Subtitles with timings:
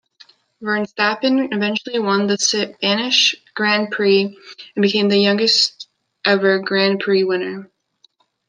[0.63, 4.35] Verstappen eventually won the Spanish Grand Prix,
[4.73, 5.89] becoming the youngest
[6.25, 7.69] ever Grand Prix winner.